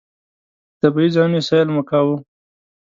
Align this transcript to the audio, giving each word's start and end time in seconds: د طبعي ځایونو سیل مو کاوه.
د 0.73 0.73
طبعي 0.81 1.07
ځایونو 1.15 1.39
سیل 1.47 1.67
مو 1.73 1.81
کاوه. 1.89 2.15